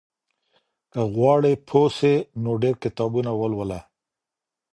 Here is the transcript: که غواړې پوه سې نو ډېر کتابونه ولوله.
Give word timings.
که 0.91 1.01
غواړې 1.15 1.53
پوه 1.67 1.89
سې 1.97 2.13
نو 2.43 2.51
ډېر 2.63 2.75
کتابونه 2.83 3.31
ولوله. 3.35 3.79